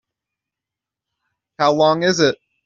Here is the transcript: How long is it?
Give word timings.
How 1.59 1.73
long 1.73 2.01
is 2.01 2.19
it? 2.21 2.35